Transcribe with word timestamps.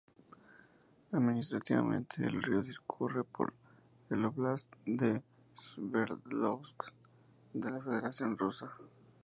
Administrativamente, 1.11 2.23
el 2.23 2.41
río 2.41 2.63
discurre 2.63 3.23
por 3.23 3.53
el 4.09 4.25
óblast 4.25 4.67
de 4.83 5.21
Sverdlovsk 5.53 6.91
de 7.53 7.69
la 7.69 7.81
Federación 7.83 8.35
Rusa. 8.35 8.75